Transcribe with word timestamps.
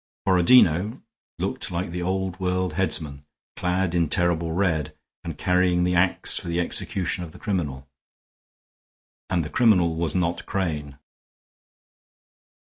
Borodino 0.25 0.99
looked 1.37 1.69
like 1.69 1.91
the 1.91 2.01
Old 2.01 2.39
World 2.39 2.73
headsman, 2.73 3.23
clad 3.55 3.93
in 3.93 4.09
terrible 4.09 4.51
red, 4.51 4.97
and 5.23 5.37
carrying 5.37 5.83
the 5.83 5.93
ax 5.93 6.39
for 6.39 6.47
the 6.47 6.59
execution 6.59 7.23
of 7.23 7.33
the 7.33 7.37
criminal. 7.37 7.87
And 9.29 9.45
the 9.45 9.49
criminal 9.51 9.95
was 9.95 10.15
not 10.15 10.47
Crane. 10.47 10.97